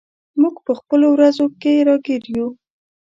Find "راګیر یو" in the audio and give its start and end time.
1.87-2.47